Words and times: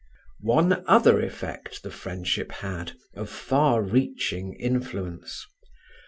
One 0.41 0.83
other 0.87 1.21
effect 1.23 1.83
the 1.83 1.91
friendship 1.91 2.51
had 2.53 2.93
of 3.13 3.29
far 3.29 3.83
reaching 3.83 4.55
influence. 4.55 5.45